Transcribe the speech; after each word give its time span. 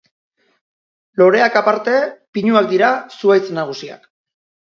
Loreak 1.21 1.57
aparte 1.61 1.93
pinuak 2.37 2.71
dira 2.73 2.89
zuhaitz 3.19 3.47
nagusiak. 3.61 4.09